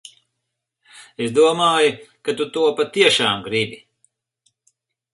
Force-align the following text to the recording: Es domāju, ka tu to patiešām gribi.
Es 1.25 1.35
domāju, 1.35 1.93
ka 2.29 2.37
tu 2.41 2.49
to 2.57 2.65
patiešām 2.83 3.47
gribi. 3.51 3.81